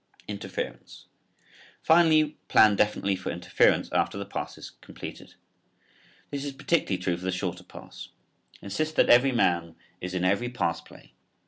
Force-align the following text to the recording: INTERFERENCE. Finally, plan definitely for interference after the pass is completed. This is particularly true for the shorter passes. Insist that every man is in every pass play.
INTERFERENCE. 0.27 1.05
Finally, 1.83 2.39
plan 2.47 2.75
definitely 2.75 3.15
for 3.15 3.29
interference 3.31 3.87
after 3.91 4.17
the 4.17 4.25
pass 4.25 4.57
is 4.57 4.71
completed. 4.81 5.35
This 6.31 6.43
is 6.43 6.53
particularly 6.53 6.97
true 6.97 7.17
for 7.17 7.25
the 7.25 7.31
shorter 7.31 7.63
passes. 7.63 8.09
Insist 8.63 8.95
that 8.95 9.09
every 9.11 9.31
man 9.31 9.75
is 10.01 10.15
in 10.15 10.25
every 10.25 10.49
pass 10.49 10.81
play. 10.81 11.13